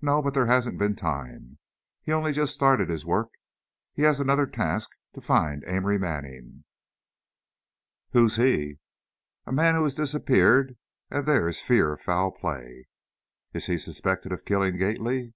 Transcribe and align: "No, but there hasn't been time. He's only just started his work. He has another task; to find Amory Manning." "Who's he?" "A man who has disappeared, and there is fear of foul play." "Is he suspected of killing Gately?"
"No, 0.00 0.22
but 0.22 0.32
there 0.32 0.46
hasn't 0.46 0.78
been 0.78 0.96
time. 0.96 1.58
He's 2.00 2.14
only 2.14 2.32
just 2.32 2.54
started 2.54 2.88
his 2.88 3.04
work. 3.04 3.28
He 3.92 4.00
has 4.04 4.18
another 4.18 4.46
task; 4.46 4.88
to 5.12 5.20
find 5.20 5.62
Amory 5.66 5.98
Manning." 5.98 6.64
"Who's 8.12 8.36
he?" 8.36 8.78
"A 9.44 9.52
man 9.52 9.74
who 9.74 9.84
has 9.84 9.94
disappeared, 9.94 10.78
and 11.10 11.26
there 11.26 11.46
is 11.46 11.60
fear 11.60 11.92
of 11.92 12.00
foul 12.00 12.30
play." 12.30 12.88
"Is 13.52 13.66
he 13.66 13.76
suspected 13.76 14.32
of 14.32 14.46
killing 14.46 14.78
Gately?" 14.78 15.34